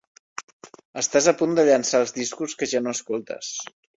[1.01, 3.55] Estàs a punt de llençar els discos que ja no escoltes.